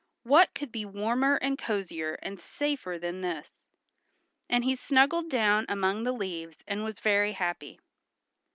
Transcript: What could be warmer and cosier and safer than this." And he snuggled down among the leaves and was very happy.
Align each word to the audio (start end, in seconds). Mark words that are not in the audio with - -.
What 0.23 0.55
could 0.55 0.71
be 0.71 0.83
warmer 0.83 1.35
and 1.43 1.59
cosier 1.59 2.15
and 2.23 2.41
safer 2.41 2.97
than 2.97 3.21
this." 3.21 3.47
And 4.49 4.63
he 4.63 4.75
snuggled 4.75 5.29
down 5.29 5.67
among 5.69 6.05
the 6.05 6.11
leaves 6.11 6.63
and 6.67 6.83
was 6.83 6.99
very 6.99 7.33
happy. 7.33 7.79